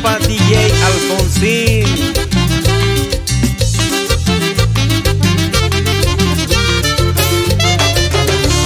compa 0.00 0.18
DJ 0.26 0.72
Alfonsín. 0.84 1.84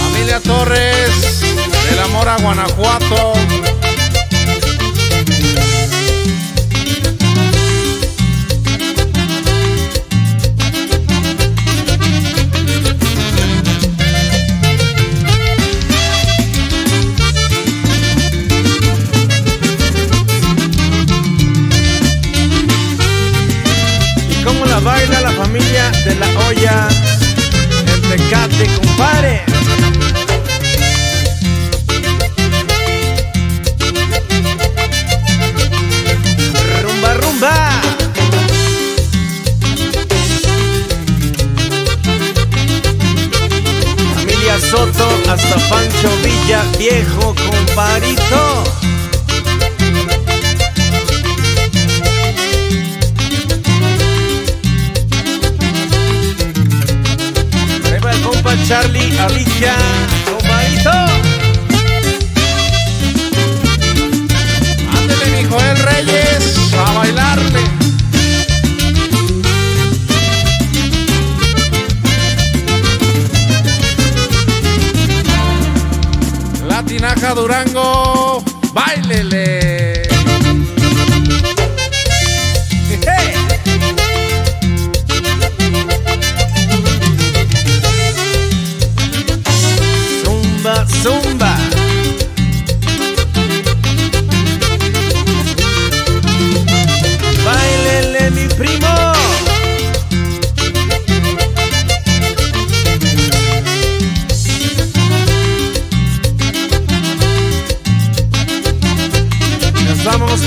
Familia 0.04 0.40
Torres, 0.40 1.40
del 1.88 1.98
amor 2.00 2.28
a 2.28 2.36
Guanajuato. 2.38 3.33
la 24.74 24.80
baila 24.80 25.20
la 25.20 25.30
familia 25.30 25.90
de 26.04 26.14
la 26.16 26.28
olla. 26.48 26.88
El 27.92 28.00
Tecate, 28.02 28.66
compadre. 28.74 29.44
Rumba, 36.82 37.14
rumba. 37.22 37.56
Familia 44.16 44.58
Soto 44.58 45.06
hasta 45.30 45.56
Pancho 45.68 46.10
Villa, 46.24 46.64
viejo 46.78 47.34
comparito. 47.48 48.93
Compa 58.54 58.68
Charlie, 58.68 59.18
Alicia, 59.18 59.74
comparito. 60.24 60.90
Ándele, 64.96 65.26
mi 65.32 65.48
Joel 65.48 65.76
Reyes, 65.78 66.56
a 66.78 66.92
bailarle. 66.92 67.64
La 76.68 76.82
tinaja 76.84 77.34
Durango, 77.34 78.44
bailele. 78.72 80.13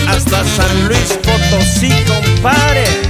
Hasta 0.08 0.44
San 0.44 0.88
Luis 0.88 1.18
Potosí, 1.24 1.90
compadre. 2.06 3.07